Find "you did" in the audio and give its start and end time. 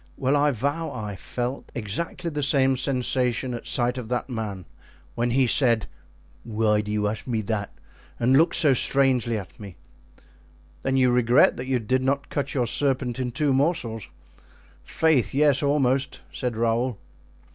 11.67-12.01